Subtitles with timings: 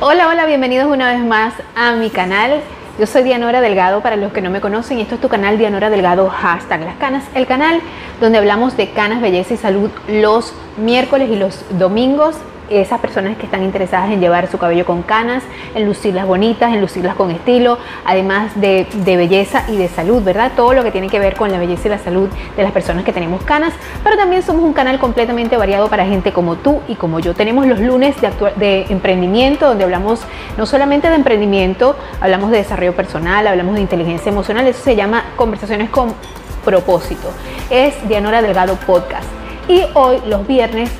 [0.00, 2.60] Hola, hola, bienvenidos una vez más a mi canal.
[3.00, 5.90] Yo soy Dianora Delgado, para los que no me conocen, esto es tu canal Dianora
[5.90, 7.80] Delgado, hashtag Las Canas, el canal
[8.20, 12.36] donde hablamos de canas, belleza y salud los miércoles y los domingos
[12.70, 15.42] esas personas que están interesadas en llevar su cabello con canas,
[15.74, 20.52] en lucirlas bonitas, en lucirlas con estilo, además de, belleza y de salud, ¿verdad?
[20.54, 23.04] Todo lo que tiene que ver con la belleza y la salud de las personas
[23.04, 23.72] que tenemos canas,
[24.04, 27.34] pero también somos un canal completamente variado para gente como tú y como yo.
[27.34, 30.20] Tenemos los lunes de, de emprendimiento, donde hablamos
[30.56, 35.24] no solamente de emprendimiento, hablamos de desarrollo personal, hablamos de inteligencia emocional, eso se llama
[35.36, 36.14] conversaciones con
[36.64, 37.30] propósito.
[37.70, 39.26] Es Dianora Delgado Podcast.
[39.68, 40.90] Y hoy, los viernes,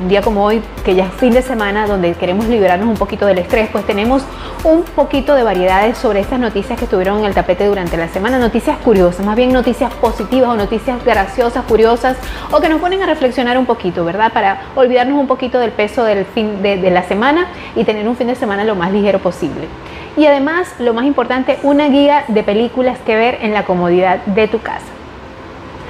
[0.00, 3.26] un día como hoy, que ya es fin de semana, donde queremos liberarnos un poquito
[3.26, 4.22] del estrés, pues tenemos
[4.64, 8.38] un poquito de variedades sobre estas noticias que estuvieron en el tapete durante la semana,
[8.38, 12.16] noticias curiosas, más bien noticias positivas o noticias graciosas, curiosas,
[12.50, 14.32] o que nos ponen a reflexionar un poquito, ¿verdad?
[14.32, 18.16] Para olvidarnos un poquito del peso del fin de, de la semana y tener un
[18.16, 19.68] fin de semana lo más ligero posible.
[20.16, 24.48] Y además, lo más importante, una guía de películas que ver en la comodidad de
[24.48, 24.86] tu casa.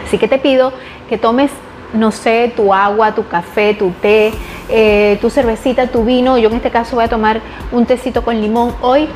[0.05, 0.73] Así que te pido
[1.09, 1.51] que tomes
[1.93, 4.33] no sé, tu agua, tu café, tu té,
[4.69, 6.39] eh, tu cervecita, tu vino.
[6.39, 7.41] Yo en este caso voy a tomar
[7.73, 9.09] un tecito con limón hoy.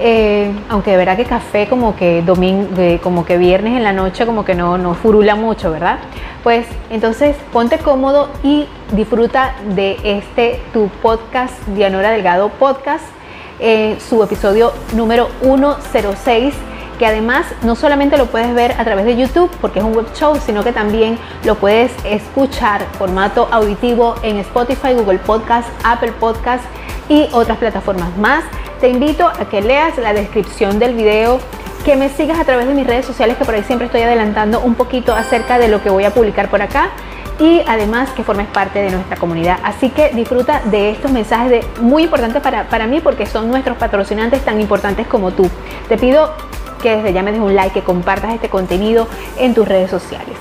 [0.00, 2.66] Eh, aunque de verdad que café como que domingo,
[3.00, 5.98] como que viernes en la noche como que no, no furula mucho, ¿verdad?
[6.42, 13.04] Pues entonces ponte cómodo y disfruta de este tu podcast, Dianora Delgado Podcast,
[13.60, 16.54] eh, su episodio número 106
[16.98, 20.06] que además no solamente lo puedes ver a través de YouTube porque es un web
[20.14, 26.64] show, sino que también lo puedes escuchar formato auditivo en Spotify, Google Podcast, Apple Podcast
[27.08, 28.44] y otras plataformas más.
[28.80, 31.38] Te invito a que leas la descripción del video,
[31.84, 34.60] que me sigas a través de mis redes sociales, que por ahí siempre estoy adelantando
[34.60, 36.90] un poquito acerca de lo que voy a publicar por acá
[37.38, 39.58] y además que formes parte de nuestra comunidad.
[39.62, 43.76] Así que disfruta de estos mensajes de, muy importantes para, para mí porque son nuestros
[43.76, 45.50] patrocinantes tan importantes como tú.
[45.88, 46.32] Te pido
[46.84, 50.36] que desde ya me des un like, que compartas este contenido en tus redes sociales.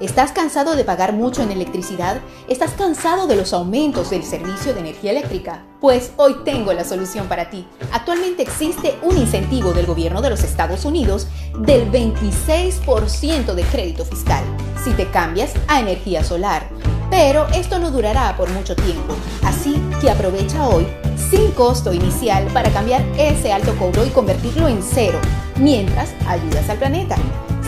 [0.00, 2.20] ¿Estás cansado de pagar mucho en electricidad?
[2.48, 5.64] ¿Estás cansado de los aumentos del servicio de energía eléctrica?
[5.80, 7.66] Pues hoy tengo la solución para ti.
[7.92, 11.28] Actualmente existe un incentivo del gobierno de los Estados Unidos
[11.60, 14.42] del 26% de crédito fiscal
[14.82, 16.68] si te cambias a energía solar.
[17.10, 20.86] Pero esto no durará por mucho tiempo, así que aprovecha hoy
[21.30, 25.20] sin costo inicial para cambiar ese alto cobro y convertirlo en cero,
[25.56, 27.16] mientras ayudas al planeta.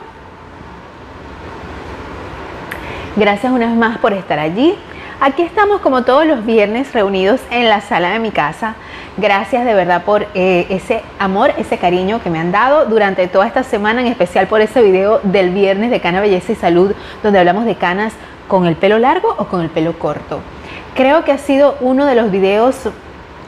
[3.16, 4.76] gracias una vez más por estar allí.
[5.20, 8.74] Aquí estamos como todos los viernes reunidos en la sala de mi casa.
[9.16, 13.46] Gracias de verdad por eh, ese amor, ese cariño que me han dado durante toda
[13.46, 17.38] esta semana, en especial por ese video del viernes de Cana Belleza y Salud, donde
[17.38, 18.12] hablamos de canas
[18.46, 20.40] con el pelo largo o con el pelo corto.
[20.94, 22.76] Creo que ha sido uno de los videos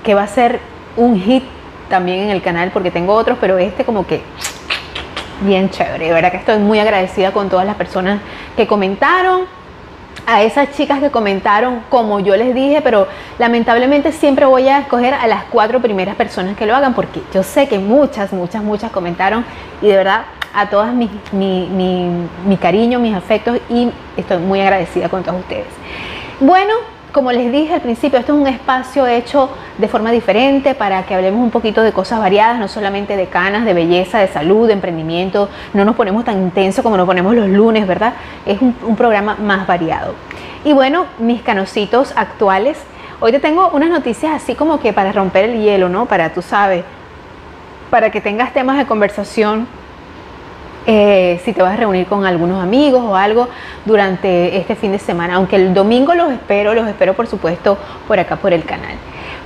[0.02, 0.60] que va a ser
[0.96, 1.44] un hit
[1.90, 4.22] también en el canal, porque tengo otros, pero este como que
[5.42, 6.06] bien chévere.
[6.06, 8.20] De verdad que estoy muy agradecida con todas las personas
[8.58, 9.42] que comentaron
[10.26, 13.06] a esas chicas que comentaron como yo les dije, pero
[13.38, 17.44] lamentablemente siempre voy a escoger a las cuatro primeras personas que lo hagan porque yo
[17.44, 19.44] sé que muchas, muchas, muchas comentaron
[19.80, 25.22] y de verdad a todas mi, mi cariño, mis afectos y estoy muy agradecida con
[25.22, 25.68] todos ustedes.
[26.40, 26.74] Bueno,
[27.12, 31.14] como les dije al principio, esto es un espacio hecho de forma diferente para que
[31.14, 34.74] hablemos un poquito de cosas variadas, no solamente de canas, de belleza, de salud, de
[34.74, 35.48] emprendimiento.
[35.72, 38.14] No nos ponemos tan intenso como nos ponemos los lunes, ¿verdad?
[38.44, 40.14] Es un, un programa más variado.
[40.64, 42.78] Y bueno, mis canositos actuales.
[43.20, 46.06] Hoy te tengo unas noticias así como que para romper el hielo, ¿no?
[46.06, 46.84] Para, tú sabes,
[47.90, 49.66] para que tengas temas de conversación
[50.90, 53.46] eh, si te vas a reunir con algunos amigos o algo
[53.84, 55.34] durante este fin de semana.
[55.34, 57.76] Aunque el domingo los espero, los espero por supuesto
[58.06, 58.94] por acá por el canal.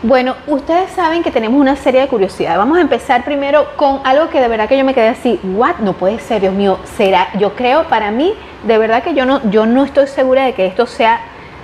[0.05, 2.59] Bueno, ustedes saben que tenemos una serie de curiosidades.
[2.59, 5.79] Vamos a empezar primero con algo que de verdad que yo me quedé así, what?
[5.81, 8.35] No puede ser, Dios mío, será, yo creo para mí,
[8.65, 11.21] de verdad que yo no, yo no estoy segura de que esto sea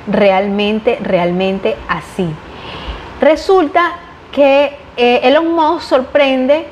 [0.09, 2.29] realmente, realmente así.
[3.21, 3.93] Resulta
[4.33, 6.67] que eh, Elon Musk sorprende,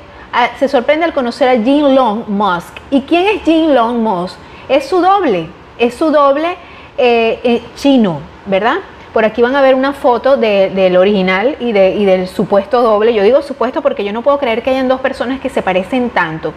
[0.59, 2.75] se sorprende al conocer a Jin Long Musk.
[2.91, 4.37] ¿Y quién es Jin Long Musk?
[4.69, 5.47] Es su doble,
[5.77, 6.55] es su doble
[6.97, 8.77] eh, eh, chino, ¿verdad?
[9.13, 13.13] Por aquí van a ver una foto del original y, del supuesto doble.
[13.13, 16.11] Yo digo supuesto porque yo no puedo creer que hayan dos personas que se parecen
[16.11, 16.53] tanto.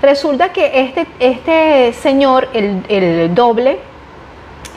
[0.00, 3.78] Resulta que este, este señor, el, doble,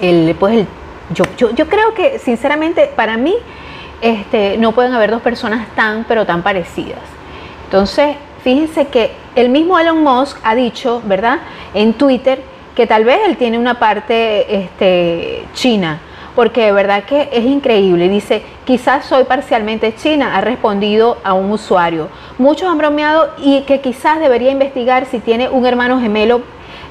[0.02, 0.66] el, pues
[1.14, 3.36] yo, yo, creo que sinceramente para mí
[4.02, 7.02] este, no pueden haber dos personas tan, pero tan parecidas.
[7.66, 8.16] Entonces,
[8.48, 11.40] fíjense que el mismo Elon Musk ha dicho, ¿verdad?
[11.74, 12.42] En Twitter
[12.78, 16.00] que tal vez él tiene una parte este, china
[16.34, 18.08] porque de verdad que es increíble.
[18.08, 22.08] Dice, quizás soy parcialmente china, ha respondido a un usuario.
[22.38, 26.40] Muchos han bromeado y que quizás debería investigar si tiene un hermano gemelo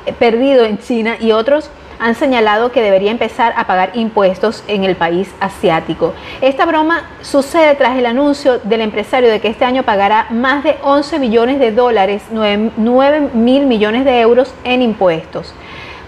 [0.05, 4.84] eh, perdido en China y otros han señalado que debería empezar a pagar impuestos en
[4.84, 6.14] el país asiático.
[6.40, 10.76] Esta broma sucede tras el anuncio del empresario de que este año pagará más de
[10.82, 15.54] 11 millones de dólares, 9 mil millones de euros en impuestos.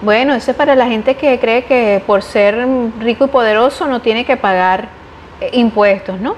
[0.00, 2.66] Bueno, eso es para la gente que cree que por ser
[3.00, 4.88] rico y poderoso no tiene que pagar
[5.40, 6.36] eh, impuestos, ¿no?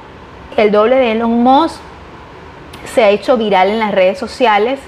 [0.56, 1.76] El doble de Elon Musk
[2.94, 4.80] se ha hecho viral en las redes sociales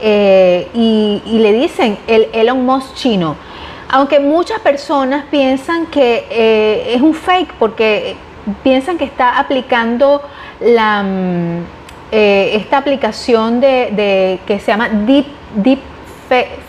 [0.00, 3.36] eh, y, le dicen el Elon Musk chino.
[3.88, 8.16] Aunque muchas personas piensan que eh, es un fake porque
[8.62, 10.22] piensan que está aplicando
[10.60, 11.64] la, mm,
[12.10, 15.80] esta aplicación de, que se llama Deep, Deep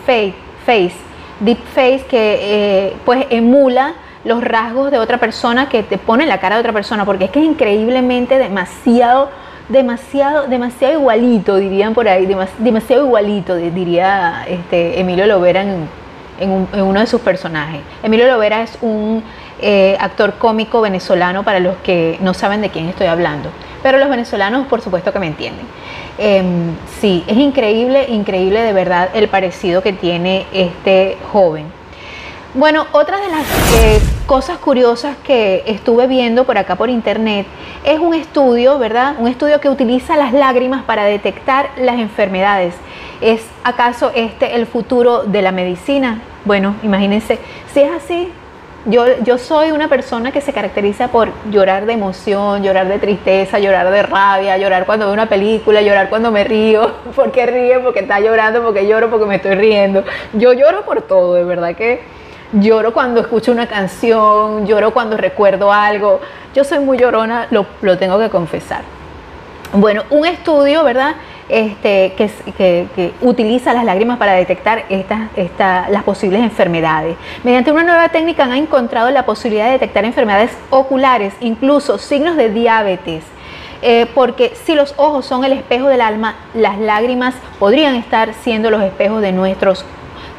[0.06, 1.08] Face.
[1.40, 3.94] Deepfake que eh, pues emula
[4.24, 7.30] los rasgos de otra persona que te pone la cara de otra persona, porque es
[7.30, 9.30] que es increíblemente demasiado,
[9.68, 12.28] demasiado, demasiado igualito, dirían por ahí,
[12.58, 15.88] demasiado igualito, diría este, Emilio Lovera en,
[16.40, 17.80] uno de sus personajes.
[18.02, 19.22] Emilio Lovera es un
[19.60, 23.50] eh, actor cómico venezolano para los que no saben de quién estoy hablando,
[23.82, 25.66] pero los venezolanos por supuesto que me entienden.
[26.18, 31.77] Em, sí, es increíble, increíble de verdad el parecido que tiene este joven.
[32.54, 33.44] Bueno, otra de las
[33.76, 37.46] eh, cosas curiosas que estuve viendo por acá por internet
[37.84, 39.16] es un estudio, ¿verdad?
[39.18, 42.74] Un estudio que utiliza las lágrimas para detectar las enfermedades.
[43.20, 46.22] ¿Es acaso este el futuro de la medicina?
[46.46, 47.38] Bueno, imagínense,
[47.74, 48.32] si es así,
[48.86, 53.58] yo, yo soy una persona que se caracteriza por llorar de emoción, llorar de tristeza,
[53.58, 58.00] llorar de rabia, llorar cuando veo una película, llorar cuando me río, porque ríe, porque
[58.00, 60.02] está llorando, porque lloro, porque me estoy riendo.
[60.32, 62.16] Yo lloro por todo, de verdad que
[62.52, 66.20] lloro cuando escucho una canción, lloro cuando recuerdo algo.
[66.54, 68.82] Yo soy muy llorona, lo, lo tengo que confesar.
[69.72, 71.14] Bueno, un estudio, ¿verdad?
[71.48, 74.84] Este, que, utiliza las lágrimas para detectar
[75.90, 77.16] las posibles enfermedades.
[77.42, 82.50] Mediante una nueva técnica han encontrado la posibilidad de detectar enfermedades oculares, incluso signos de
[82.50, 83.24] diabetes.
[83.80, 88.70] Eh, porque si los ojos son el espejo del alma, las lágrimas podrían estar siendo
[88.70, 89.84] los espejos de nuestros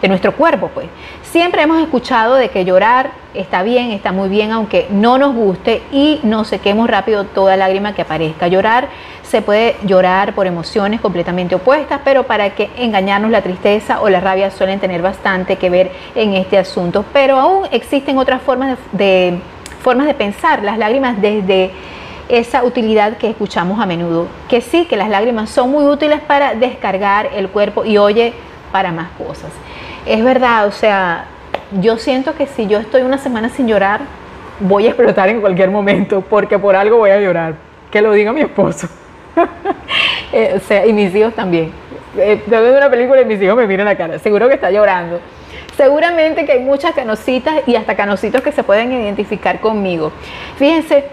[0.01, 0.88] de nuestro cuerpo, pues.
[1.31, 5.83] Siempre hemos escuchado de que llorar está bien, está muy bien, aunque no nos guste
[5.91, 8.47] y no sequemos rápido toda lágrima que aparezca.
[8.47, 8.87] Llorar
[9.21, 14.19] se puede llorar por emociones completamente opuestas, pero para que engañarnos la tristeza o la
[14.19, 17.06] rabia suelen tener bastante que ver en este asunto.
[17.13, 19.37] Pero aún existen otras formas de,
[19.83, 21.69] formas de pensar las lágrimas desde
[22.27, 24.25] esa utilidad que escuchamos a menudo.
[24.47, 28.33] Que sí, que las lágrimas son muy útiles para descargar el cuerpo y oye,
[28.71, 29.52] para más cosas.
[30.06, 31.26] Es verdad, o sea,
[31.80, 34.02] yo siento que si yo estoy una semana sin llorar,
[34.59, 37.56] voy a explotar en cualquier momento, porque por algo voy a llorar.
[37.92, 38.88] Que lo diga mi esposo.
[40.31, 41.71] Eh, o sea, y mis hijos también.
[42.16, 44.19] Eh, veo una película y mis hijos me miran la cara.
[44.19, 45.19] Seguro que está llorando.
[45.76, 50.11] Seguramente que hay muchas canositas y hasta canositos que se pueden identificar conmigo.
[50.57, 51.06] Fíjense,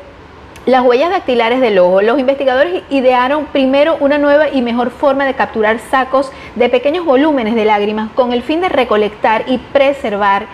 [0.67, 2.03] las huellas dactilares del ojo.
[2.03, 7.55] Los investigadores idearon primero una nueva y mejor forma de capturar sacos de pequeños volúmenes
[7.55, 10.47] de lágrimas con el fin de recolectar y preservar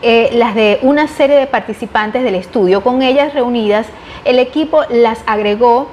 [0.00, 2.82] eh, las de una serie de participantes del estudio.
[2.82, 3.86] Con ellas reunidas,
[4.24, 5.88] el equipo las agregó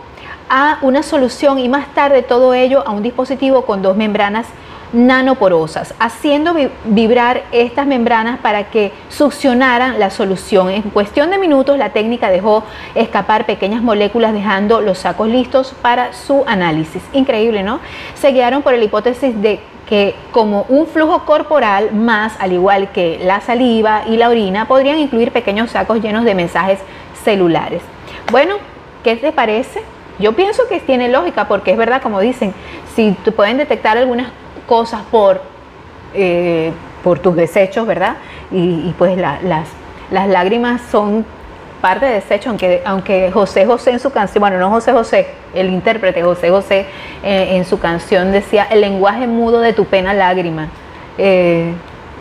[0.49, 4.47] a una solución y más tarde todo ello a un dispositivo con dos membranas
[4.95, 10.69] nanoporosas, haciendo vibrar estas membranas para que succionaran la solución.
[10.69, 12.63] En cuestión de minutos la técnica dejó
[12.95, 17.03] escapar pequeñas moléculas dejando los sacos listos para su análisis.
[17.13, 17.79] Increíble, ¿no?
[18.15, 23.19] Se guiaron por la hipótesis de que como un flujo corporal más, al igual que
[23.21, 26.79] la saliva y la orina, podrían incluir pequeños sacos llenos de mensajes
[27.23, 27.81] celulares.
[28.31, 28.55] Bueno,
[29.03, 29.83] ¿qué te parece?
[30.17, 32.53] Yo pienso que tiene lógica porque es verdad, como dicen,
[32.95, 34.29] si pueden detectar algunas
[34.67, 35.41] cosas por,
[36.13, 36.71] eh,
[37.03, 38.17] por tus desechos, ¿verdad?
[38.51, 39.41] Y, pues las,
[40.11, 41.25] las lágrimas son
[41.81, 45.69] parte de desecho, aunque, aunque José José en su canción, bueno, no José José, el
[45.69, 46.85] intérprete José José
[47.23, 50.67] eh, en su canción decía, el lenguaje mudo de tu pena lágrima.
[51.17, 51.73] Eh,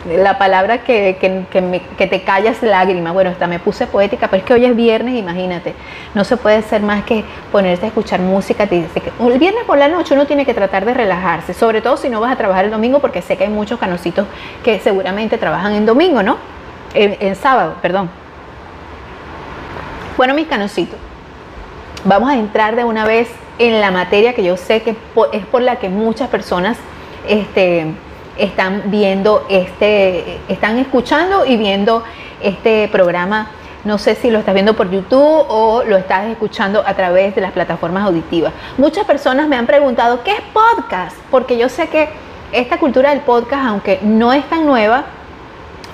[0.05, 3.11] la palabra que, que, te callas lágrima.
[3.11, 5.73] Bueno, esta me puse poética, pero es que hoy es viernes, imagínate.
[6.13, 8.67] No se puede ser más que ponerse a escuchar música.
[8.67, 8.85] Que
[9.19, 12.21] el viernes por la noche uno tiene que tratar de relajarse, sobre todo si no
[12.21, 14.27] vas a trabajar el domingo, porque sé que hay muchos canositos
[14.63, 16.37] que seguramente trabajan en domingo, ¿no?
[16.93, 18.09] En, sábado, perdón.
[20.17, 20.97] Bueno, mis canositos,
[22.05, 24.95] vamos a entrar de una vez en la materia que yo sé que
[25.33, 26.77] es por la que muchas personas
[27.27, 27.87] este,
[28.37, 32.03] están viendo este, están escuchando y viendo
[32.41, 33.49] este programa.
[33.83, 37.41] No sé si lo estás viendo por YouTube o lo estás escuchando a través de
[37.41, 38.51] las plataformas auditivas.
[38.77, 41.15] Muchas personas me han preguntado, ¿qué es podcast?
[41.29, 42.09] Porque yo sé que
[42.51, 45.05] esta cultura del podcast, aunque no es tan nueva,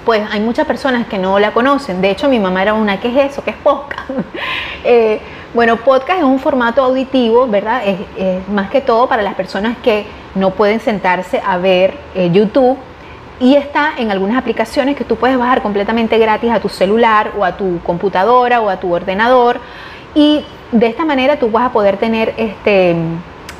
[0.05, 2.01] pues hay muchas personas que no la conocen.
[2.01, 3.43] De hecho, mi mamá era una, ¿qué es eso?
[3.43, 4.10] ¿Qué es podcast?
[4.83, 5.21] Eh,
[5.53, 7.81] bueno, podcast es un formato auditivo, ¿verdad?
[7.86, 10.05] Es, más que todo para las personas que
[10.36, 12.77] no pueden sentarse a ver eh, YouTube
[13.39, 17.43] y está en algunas aplicaciones que tú puedes bajar completamente gratis a tu celular o
[17.43, 19.60] a tu computadora o a tu ordenador
[20.13, 22.96] y de esta manera tú vas a poder tener este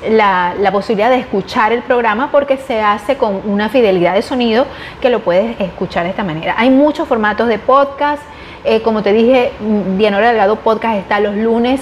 [0.10, 4.66] la, posibilidad de escuchar el programa porque se hace con una fidelidad de sonido
[5.02, 6.56] que lo puedes escuchar de esta manera.
[6.58, 8.24] Hay muchos formatos de podcast,
[8.64, 9.52] eh, como te dije,
[9.98, 11.82] Dianora Delgado Podcast está los lunes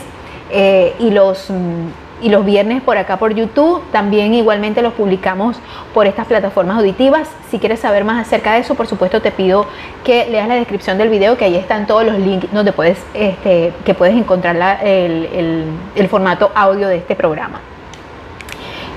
[0.52, 1.88] eh, y los mm,
[2.22, 3.82] y los viernes por acá por YouTube.
[3.94, 5.58] También igualmente los publicamos
[5.94, 7.30] por estas plataformas auditivas.
[7.50, 9.66] Si quieres saber más acerca de eso, por supuesto te pido
[10.04, 13.72] que leas la descripción del video, que ahí están todos los links donde puedes, este,
[13.86, 17.62] que puedes encontrar el formato audio de este programa.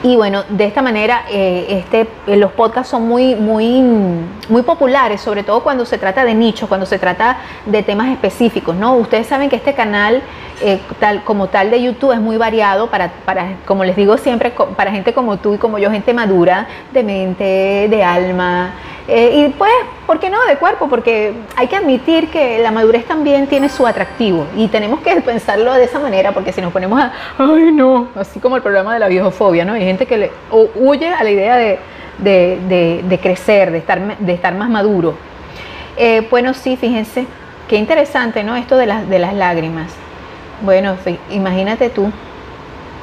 [0.05, 3.81] Y bueno, de esta manera eh, este, eh, los podcasts son muy, muy,
[4.49, 8.75] muy populares, sobre todo cuando se trata de nichos, cuando se trata de temas específicos.
[8.75, 8.97] ¿no?
[8.97, 10.21] Ustedes saben que este canal,
[10.61, 14.51] eh, tal, como tal de YouTube, es muy variado para, para, como les digo siempre,
[14.51, 18.73] para gente como tú y como yo, gente madura, de mente, de alma,
[19.09, 19.73] eh, y pues,
[20.07, 20.89] ¿por qué no de cuerpo?
[20.89, 25.73] Porque hay que admitir que la madurez también tiene su atractivo y tenemos que pensarlo
[25.75, 29.01] de esa manera porque si nos ponemos a, ay no, así como el problema de
[29.01, 29.73] la viejofobia, ¿no?
[29.73, 30.31] Hay gente que le,
[30.77, 31.79] huye a la idea de,
[32.19, 35.15] de, crecer, de estar, de estar más maduro.
[35.97, 37.27] Eh, bueno, sí, fíjense,
[37.69, 38.55] qué interesante, ¿no?
[38.55, 39.93] Esto de las, de las lágrimas.
[40.63, 40.97] Bueno,
[41.31, 42.13] imagínate tú.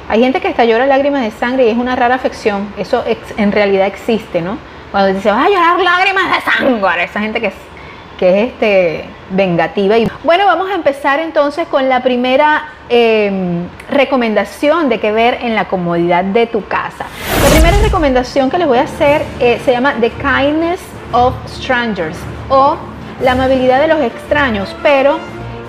[0.08, 2.72] Hay gente que hasta llora lágrimas de sangre y es una rara afección.
[2.78, 3.04] Eso
[3.36, 4.69] en realidad existe, ¿no?
[4.90, 7.54] Cuando dice, vas a llorar lágrimas de sangre, esa gente que es,
[8.18, 9.96] que es este, vengativa.
[9.96, 15.54] Y, bueno, vamos a empezar entonces con la primera em, recomendación de que ver en
[15.54, 17.06] la comodidad de tu casa.
[17.44, 20.80] La primera recomendación que les voy a hacer eh, se llama The Kindness
[21.12, 22.18] of Strangers
[22.48, 22.76] o
[23.22, 25.18] la amabilidad de los extraños, pero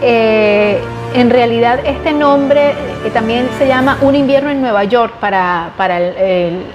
[0.02, 0.82] eh,
[1.14, 6.00] en realidad este nombre eh, también se llama Un invierno en Nueva York para, para
[6.00, 6.66] el,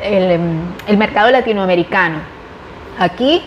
[0.86, 2.35] el mercado latinoamericano.
[2.98, 3.42] Aquí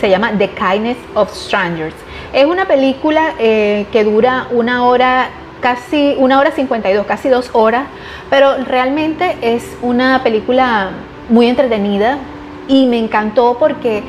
[0.00, 1.94] se llama The Kindness of Strangers.
[2.32, 7.86] Es una película eh, que dura una hora, casi una hora 52, casi dos horas,
[8.30, 10.90] pero realmente es una película
[11.28, 12.18] muy entretenida
[12.66, 14.02] y me encantó porque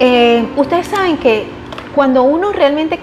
[0.00, 1.46] eh, ustedes saben que
[1.94, 2.98] cuando uno realmente,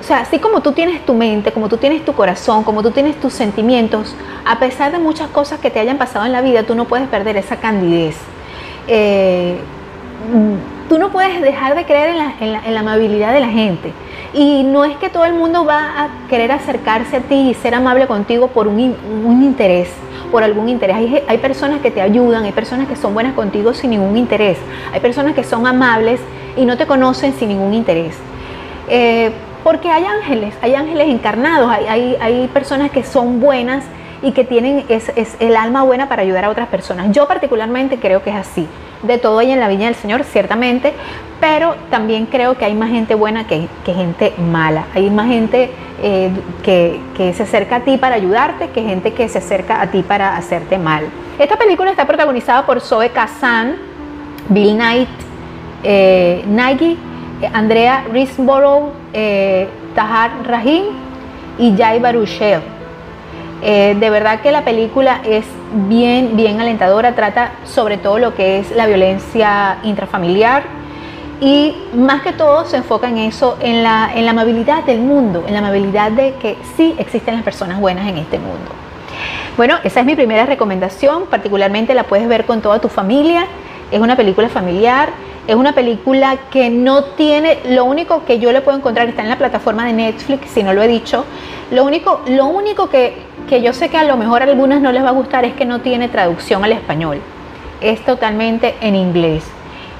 [0.00, 2.90] o sea, así como tú tienes tu mente, como tú tienes tu corazón, como tú
[2.90, 4.14] tienes tus sentimientos,
[4.46, 7.06] a pesar de muchas cosas que te hayan pasado en la vida, tú no puedes
[7.08, 8.16] perder esa candidez.
[8.86, 9.58] Eh,
[10.88, 13.92] tú no puedes dejar de creer en la, amabilidad de la gente.
[14.34, 17.74] Y no es que todo el mundo va a querer acercarse a ti y ser
[17.74, 18.78] amable contigo por un,
[19.42, 19.88] interés,
[20.30, 21.22] por algún interés.
[21.26, 24.58] Hay, personas que te ayudan, hay personas que son buenas contigo sin ningún interés.
[24.92, 26.20] Hay personas que son amables
[26.56, 28.16] y no te conocen sin ningún interés.
[28.88, 29.32] Eh,
[29.64, 33.84] porque hay ángeles, hay ángeles encarnados, hay, hay personas que son buenas
[34.22, 35.10] y que tienen es,
[35.40, 37.12] el alma buena para ayudar a otras personas.
[37.12, 38.66] Yo particularmente creo que es así.
[39.02, 40.92] De todo hay en la viña del Señor, ciertamente,
[41.40, 44.86] pero también creo que hay más gente buena que, gente mala.
[44.94, 45.70] Hay más gente
[46.02, 46.30] eh,
[46.64, 50.36] que, se acerca a ti para ayudarte que gente que se acerca a ti para
[50.36, 51.04] hacerte mal.
[51.38, 53.76] Esta película está protagonizada por Zoe Kazan,
[54.48, 55.08] Bill Knight,
[55.84, 56.96] eh, Nike,
[57.52, 60.86] Andrea Risborough, eh, Tahar Rahim
[61.56, 62.77] y Jai Baruchel.
[63.62, 65.44] Eh, de verdad que la película es
[65.88, 70.62] bien, bien alentadora, trata sobre todo lo que es la violencia intrafamiliar
[71.40, 75.44] y más que todo se enfoca en eso, en la, en la amabilidad del mundo,
[75.46, 78.70] en la amabilidad de que sí existen las personas buenas en este mundo.
[79.56, 83.46] Bueno, esa es mi primera recomendación, particularmente la puedes ver con toda tu familia,
[83.90, 85.10] es una película familiar,
[85.46, 89.30] es una película que no tiene, lo único que yo le puedo encontrar está en
[89.30, 91.24] la plataforma de Netflix, si no lo he dicho,
[91.70, 93.14] lo único, lo único que,
[93.48, 95.54] que yo sé que a lo mejor a algunas no les va a gustar es
[95.54, 97.20] que no tiene traducción al español,
[97.80, 99.44] es totalmente en inglés.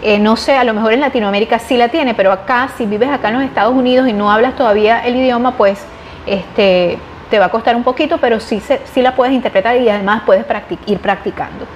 [0.00, 3.08] Eh, no sé, a lo mejor en Latinoamérica sí la tiene, pero acá, si vives
[3.08, 5.84] acá en los Estados Unidos y no hablas todavía el idioma, pues
[6.24, 6.98] este,
[7.30, 10.44] te va a costar un poquito, pero sí, sí la puedes interpretar y además puedes
[10.86, 11.66] ir practicando.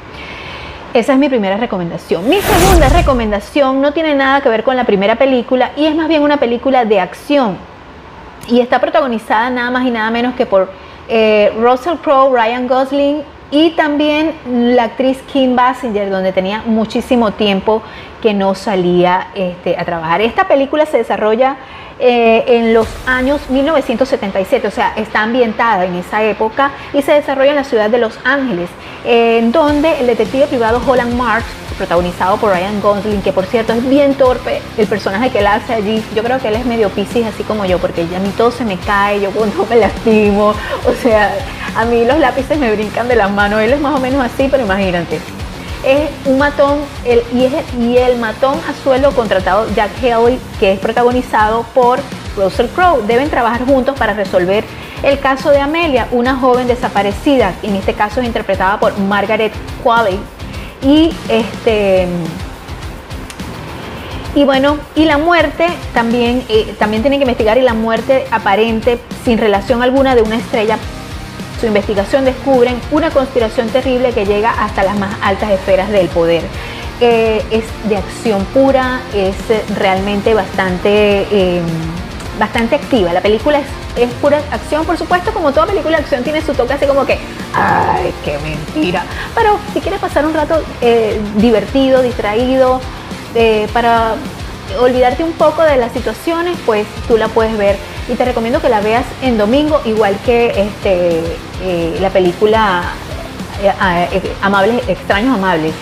[0.95, 2.29] Esa es mi primera recomendación.
[2.29, 6.07] Mi segunda recomendación no tiene nada que ver con la primera película y es más
[6.07, 7.57] bien una película de acción.
[8.47, 10.71] Y está protagonizada nada más y nada menos que por
[11.09, 13.23] eh, Russell Crowe, Ryan Gosling
[13.53, 17.83] y también la actriz Kim Basinger, donde tenía muchísimo tiempo
[18.23, 20.23] que no salía este, a trabajar.
[20.23, 21.57] Esta película se desarrolla
[21.99, 27.51] eh, en los años 1977, o sea, está ambientada en esa época y se desarrolla
[27.51, 28.71] en la ciudad de Los Ángeles,
[29.05, 33.87] en donde el detective privado Holland Marks, protagonizado por Ryan Gosling, que por cierto es
[33.89, 37.27] bien torpe, el personaje que él hace allí, yo creo que él es medio piscis
[37.27, 40.55] así como yo, porque a mí todo se me cae, yo cuando me lastimo,
[40.87, 41.33] o sea,
[41.77, 44.49] a mí los lápices me brincan de las manos, él es más o menos así,
[44.51, 45.21] pero imagínate.
[45.85, 51.99] Es un matón y, el matón a suelo contratado Jack Haley, que es protagonizado por
[52.37, 53.03] Russell Crowe.
[53.07, 54.65] Deben trabajar juntos para resolver
[55.03, 59.53] el caso de Amelia, una joven desaparecida, en este caso es interpretada por Margaret
[59.83, 60.21] Qualley.
[60.83, 62.07] Y este
[64.35, 68.99] y bueno, y la muerte también, eh, también tienen que investigar y la muerte aparente
[69.25, 70.79] sin relación alguna de una estrella
[71.63, 76.43] su investigación descubren una conspiración terrible que llega hasta las más altas esferas del poder.
[77.01, 79.37] Eh, es de acción pura, es
[79.79, 81.65] realmente bastante, em,
[82.37, 83.13] bastante activa.
[83.13, 83.61] La película
[83.95, 87.07] es, pura acción, por supuesto, como toda película de acción tiene su toque así como
[87.07, 87.21] que,
[87.55, 89.05] ay, qué mentira.
[89.33, 92.81] Pero si quieres pasar un rato eh, divertido, distraído,
[93.37, 94.17] eh, para
[94.81, 97.77] olvidarte un poco de las situaciones, pues tú la puedes ver
[98.09, 101.21] y te recomiendo que la veas en domingo, igual que este,
[101.63, 102.83] eh, la película
[103.63, 105.75] eh, eh, Amables, Extraños Amables.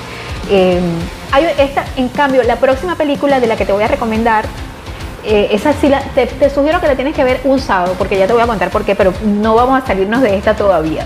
[0.50, 0.82] Em,
[1.32, 4.44] hay esta, en cambio, la próxima película de la que te voy a recomendar,
[5.22, 8.32] esa sí la, te, sugiero que la tienes que ver un sábado, porque ya te
[8.32, 11.04] voy a contar por qué, pero no vamos a salirnos de esta todavía.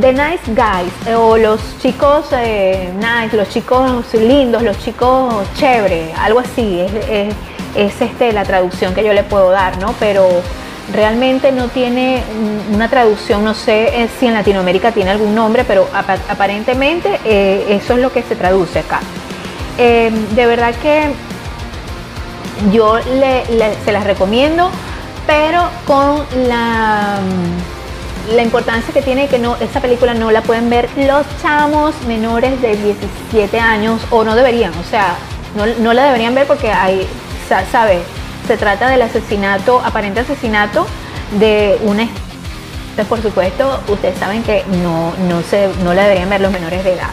[0.00, 6.86] The Nice Guys, o los chicos nice, los chicos lindos, los chicos chévere, algo así,
[7.74, 9.94] este, la traducción que yo le puedo dar, ¿no?
[9.98, 10.28] Pero
[10.92, 12.22] realmente no tiene
[12.72, 15.88] una traducción, no sé eh, si en Latinoamérica tiene algún nombre, pero
[16.28, 19.00] aparentemente eh, eso es lo que se traduce acá.
[19.78, 21.12] Em, de verdad que
[22.72, 24.70] yo se las recomiendo,
[25.26, 27.18] pero con la,
[28.34, 32.60] la importancia que tiene que no, esta película no la pueden ver los chamos menores
[32.60, 35.16] de 17 años o no deberían, o sea,
[35.56, 37.06] no, no la deberían ver porque hay
[37.70, 38.00] sabe,
[38.46, 40.86] se trata del asesinato, aparente asesinato
[41.38, 42.08] de una
[43.08, 46.94] por supuesto, ustedes saben que no, no, se, no la deberían ver los menores de
[46.94, 47.10] edad.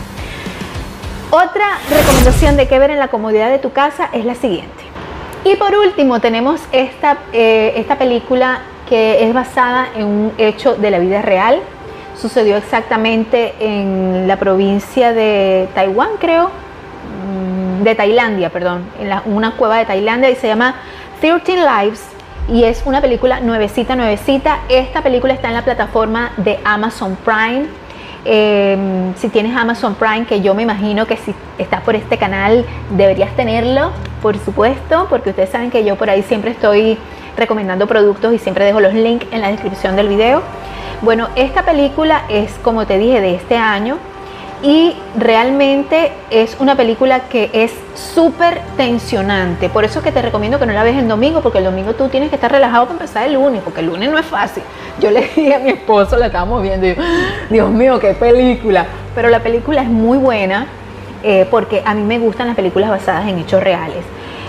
[1.30, 4.84] Otra recomendación de qué ver en la comodidad de tu casa es la siguiente.
[5.44, 10.92] Y por último tenemos esta, eh, esta película que es basada en un hecho de
[10.92, 11.62] la vida real.
[12.20, 16.50] Sucedió exactamente en la provincia de Taiwán, creo,
[17.84, 20.76] de Tailandia, perdón, en una cueva de Tailandia y se llama
[21.22, 22.18] 13 Lives
[22.50, 24.60] y es una película nuevecita, nuevecita.
[24.70, 27.66] Esta película está en la plataforma de Amazon Prime.
[28.24, 32.66] Em, si tienes Amazon Prime, que yo me imagino que si estás por este canal
[32.92, 36.98] deberías tenerlo, por supuesto, porque ustedes saben que yo por ahí siempre estoy
[37.38, 40.42] recomendando productos y siempre dejo los links en la descripción del video.
[41.02, 43.98] Bueno, esta película es, como te dije, de este año
[44.64, 49.70] y realmente es una película que es súper tensionante.
[49.70, 52.08] Por eso que te recomiendo que no la veas el domingo, porque el domingo tú
[52.10, 54.64] tienes que estar relajado para empezar el lunes, porque el lunes no es fácil.
[55.00, 56.96] Yo le dije a mi esposo, la estábamos viendo, yo,
[57.50, 58.88] Dios mío, qué película.
[59.14, 60.68] Pero la película es muy buena
[61.24, 64.04] eh, porque a mí me gustan las películas basadas en hechos reales.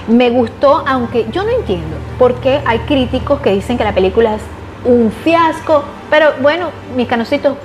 [0.07, 4.37] Me gustó, aunque yo no entiendo por qué hay críticos que dicen que la película
[4.37, 4.42] es
[4.85, 7.57] un fiasco, pero bueno, mis canositos,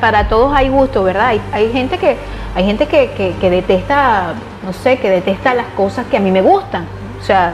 [0.00, 1.38] para todos hay gusto, ¿verdad?
[1.52, 2.16] Hay, gente, que,
[2.54, 6.86] hay gente que, detesta, no sé, que detesta las cosas que a mí me gustan.
[7.20, 7.52] O sea,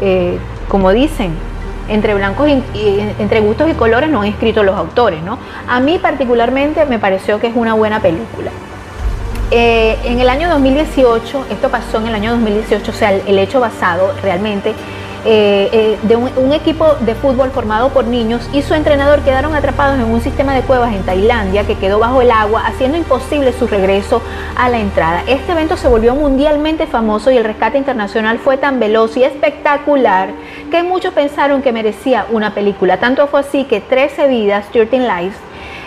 [0.00, 0.38] eh,
[0.68, 1.32] como dicen,
[1.88, 5.38] entre blancos y, entre gustos y colores no han escrito los autores, ¿no?
[5.68, 8.50] A mí particularmente me pareció que es una buena película.
[9.50, 13.60] eh, en el año 2018, esto pasó en el año 2018, o sea, el, hecho
[13.60, 14.74] basado realmente
[15.24, 19.98] eh, eh, de un, equipo de fútbol formado por niños y su entrenador quedaron atrapados
[19.98, 23.66] en un sistema de cuevas en Tailandia que quedó bajo el agua, haciendo imposible su
[23.66, 24.20] regreso
[24.56, 25.22] a la entrada.
[25.26, 30.30] Este evento se volvió mundialmente famoso y el rescate internacional fue tan veloz y espectacular
[30.70, 32.98] que muchos pensaron que merecía una película.
[32.98, 35.36] Tanto fue así que 13 vidas, 13 lives,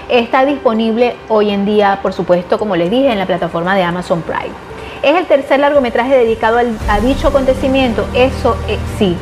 [0.08, 4.22] Está disponible hoy en día, por supuesto, como les dije, en la plataforma de Amazon
[4.22, 4.75] Prime.
[5.06, 9.16] Es el tercer largometraje dedicado a dicho acontecimiento, eso eh, sí.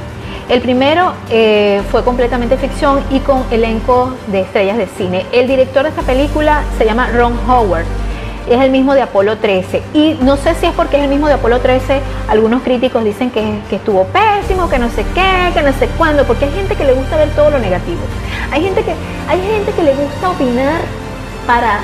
[0.47, 5.25] El primero eh, fue completamente ficción y con elenco de estrellas de cine.
[5.33, 7.83] El director de esta película se llama Ron Howard
[8.49, 9.83] es el mismo de Apolo 13.
[9.93, 13.29] Y no sé si es porque es el mismo de Apolo 13, algunos críticos dicen
[13.29, 16.85] que, estuvo pésimo, que no sé qué, que no sé cuándo, porque hay gente que
[16.85, 17.99] le gusta ver todo lo negativo.
[18.51, 18.93] Hay gente que,
[19.27, 20.79] hay gente que le gusta opinar
[21.45, 21.81] para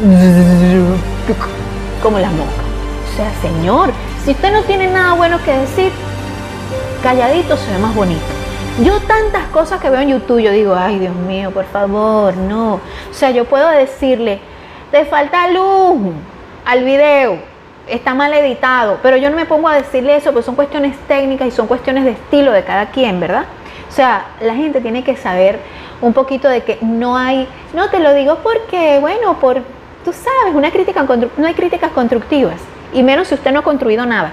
[2.02, 2.67] como las moscas.
[3.18, 3.90] Sea, señor,
[4.24, 5.90] si usted no tiene nada bueno que decir,
[7.02, 8.22] calladito se ve más bonito.
[8.80, 12.74] Yo tantas cosas que veo en YouTube, yo digo, ay Dios mío, por favor, no.
[12.74, 14.38] O sea, yo puedo decirle,
[14.92, 16.14] te falta luz
[16.64, 17.38] al video,
[17.88, 21.48] está mal editado, pero yo no me pongo a decirle eso, porque son cuestiones técnicas
[21.48, 23.46] y son cuestiones de estilo de cada quien, ¿verdad?
[23.88, 25.58] O sea, la gente tiene que saber
[26.00, 29.56] un poquito de que no hay, no te lo digo porque, bueno, por,
[30.04, 31.04] tú sabes, una crítica,
[31.36, 32.60] no hay críticas constructivas,
[32.92, 34.32] y menos si usted no ha construido nada.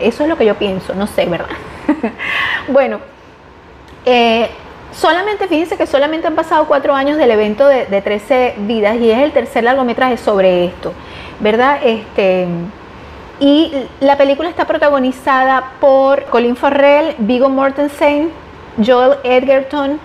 [0.00, 1.48] Eso es lo que yo pienso, no sé, ¿verdad?
[2.68, 2.98] bueno,
[4.04, 4.48] eh,
[4.94, 9.18] Solamente, fíjense que solamente han pasado cuatro años del evento de, 13 vidas y es
[9.18, 10.92] el tercer largometraje sobre esto,
[11.40, 11.80] ¿verdad?
[11.82, 12.46] Este,
[13.40, 18.30] y la película está protagonizada por Colin Farrell, Viggo Mortensen,
[18.84, 19.98] Joel Edgerton,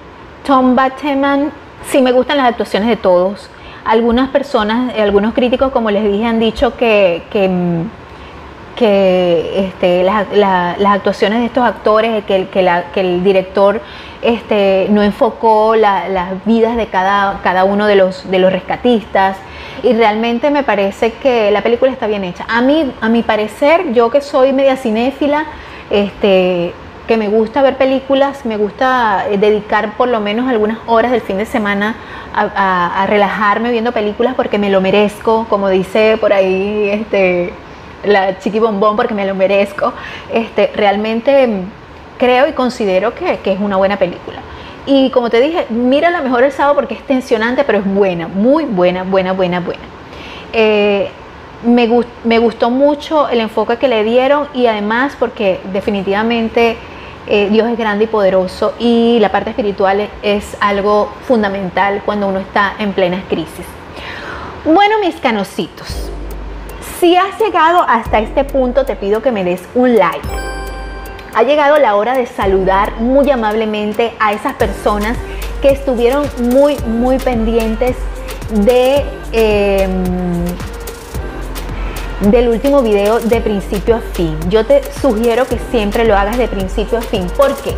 [0.43, 1.51] Tom Bateman.
[1.87, 3.47] Sí, me gustan las actuaciones de todos.
[3.89, 7.85] Algunas personas, algunos críticos, como les dije, han dicho que, que,
[9.65, 10.27] este, las,
[10.85, 13.81] actuaciones de estos actores, que, que el director
[14.21, 19.37] este, no enfocó las vidas de cada, cada uno de los, de los rescatistas
[19.81, 22.45] y realmente me parece que la película está bien hecha.
[22.47, 25.45] A mí, a mi parecer, yo que soy media cinéfila,
[25.89, 26.73] este,
[27.09, 31.21] que me gusta ver películas, me gusta eh, dedicar por lo menos algunas horas del
[31.21, 31.95] fin de semana
[32.35, 37.51] a, relajarme viendo películas porque me lo merezco, como dice por ahí este,
[38.03, 39.91] la chiqui bombón, porque me lo merezco.
[40.31, 41.49] Este, realmente
[42.19, 44.37] creo y considero que, es una buena película.
[44.85, 48.27] Y como te dije, mira la mejor el sábado porque es tensionante, pero es buena,
[48.27, 49.81] muy buena, buena, buena, buena.
[50.53, 51.09] Eh,
[51.63, 56.77] me, gustó mucho el enfoque que le dieron y además porque definitivamente
[57.29, 62.39] eh, Dios es grande y poderoso y la parte espiritual es algo fundamental cuando uno
[62.39, 63.65] está en plenas crisis.
[64.65, 66.09] Bueno, mis canositos,
[66.99, 70.27] si has llegado hasta este punto, te pido que me des un like
[71.33, 75.17] ha llegado la hora de saludar muy amablemente a esas personas
[75.61, 77.95] que estuvieron muy, muy pendientes
[78.51, 80.45] de, em,
[82.21, 84.37] del último video de principio a fin.
[84.49, 87.27] Yo te sugiero que siempre lo hagas de principio a fin.
[87.37, 87.73] ¿Por qué?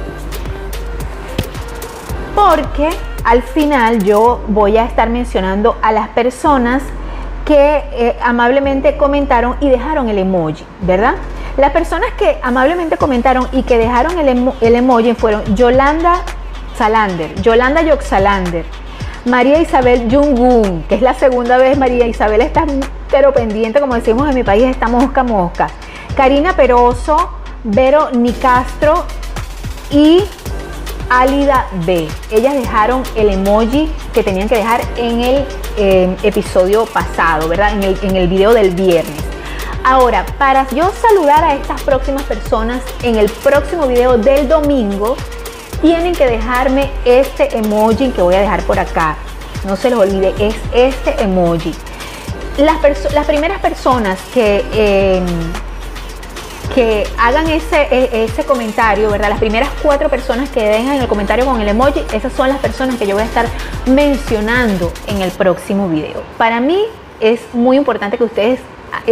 [2.35, 2.89] Porque
[3.23, 6.81] al final yo voy a estar mencionando a las personas
[7.45, 11.15] que eh, amablemente comentaron y dejaron el emoji, ¿verdad?
[11.57, 16.21] Las personas que amablemente comentaron y que dejaron el, emoji fueron Yolanda
[16.77, 18.65] Salander, Yolanda Yoxalander,
[19.25, 22.65] María Isabel Jungun, que es la segunda vez María Isabel está
[23.11, 25.69] pero pendiente, como decimos en mi país, está mosca mosca.
[26.15, 27.29] Karina Peroso,
[27.63, 29.05] Vero Nicastro
[29.91, 30.23] y
[31.09, 32.07] Álida B.
[32.31, 35.45] Ellas dejaron el emoji que tenían que dejar en el
[35.77, 37.73] eh, episodio pasado, ¿verdad?
[37.73, 39.21] En el, en el video del viernes.
[39.83, 45.17] Ahora, para yo saludar a estas próximas personas en el próximo video del domingo,
[45.81, 49.17] tienen que dejarme este emoji que voy a dejar por acá.
[49.65, 51.73] No se les olvide, es este emoji.
[52.57, 55.25] Las, las primeras personas que, em,
[56.75, 59.29] que hagan ese, e, ese comentario, ¿verdad?
[59.29, 62.97] Las primeras cuatro personas que dejan el comentario con el emoji, esas son las personas
[62.97, 63.45] que yo voy a estar
[63.85, 66.23] mencionando en el próximo video.
[66.37, 66.85] Para mí
[67.19, 68.59] es muy importante que ustedes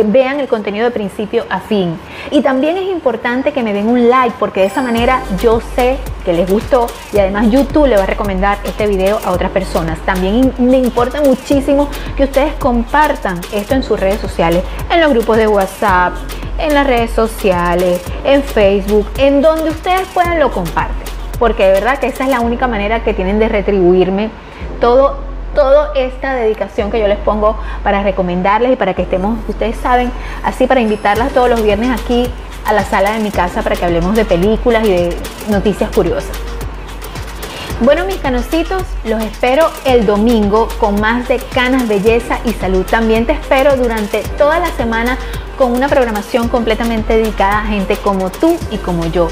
[0.06, 1.98] vean el contenido de principio a fin.
[2.32, 5.98] Y también es importante que me den un like porque de esa manera yo sé
[6.24, 10.00] que les gustó y además YouTube le va a recomendar este video a otras personas.
[10.00, 15.38] También me importa muchísimo que ustedes compartan esto en sus redes sociales, en los grupos
[15.38, 16.14] de WhatsApp,
[16.58, 21.08] en las redes sociales, en Facebook, en donde ustedes puedan lo comparten.
[21.40, 24.30] Porque de verdad que esa es la única manera que tienen de retribuirme
[24.82, 25.29] todo
[25.60, 30.10] toda esta dedicación que yo les pongo para recomendarles y para que estemos, ustedes saben,
[30.42, 32.30] así para invitarlas todos los viernes aquí
[32.64, 35.18] a la sala de mi casa para que hablemos de películas y de
[35.50, 36.32] noticias curiosas.
[37.82, 42.86] Bueno, mis canositos, los espero el domingo con más de canas, belleza y salud.
[42.86, 45.18] También te espero durante toda la semana
[45.58, 49.28] con una programación completamente dedicada a gente como tú y como yo.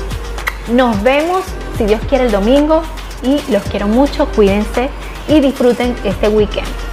[0.70, 1.46] Nos vemos,
[1.78, 2.84] si Dios quiere, el domingo
[3.24, 4.28] y los quiero mucho.
[4.28, 4.90] Cuídense
[5.28, 6.87] y disfruten este weekend.